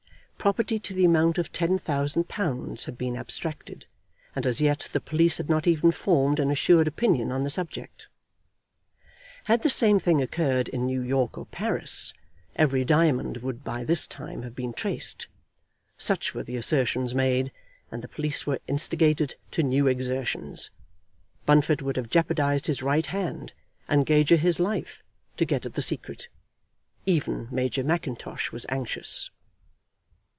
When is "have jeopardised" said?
21.97-22.65